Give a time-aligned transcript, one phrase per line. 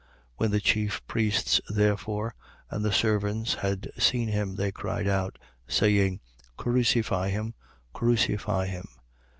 [0.01, 0.07] 19:6.
[0.37, 2.33] When the chief priests, therefore,
[2.71, 6.21] and the servants had seen him, they cried out, saying:
[6.57, 7.53] Crucify him,
[7.93, 8.87] Crucify him.